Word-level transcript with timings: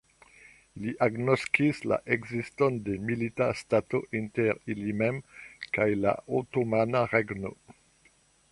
Ili 0.79 0.93
agnoskis 1.05 1.81
la 1.91 1.99
ekziston 2.15 2.79
de 2.87 2.95
milita 3.09 3.49
stato 3.61 4.01
inter 4.21 4.57
ili 4.75 4.97
mem 5.03 5.21
kaj 5.77 5.87
la 6.07 6.15
Otomana 6.41 7.05
Regno. 7.13 7.53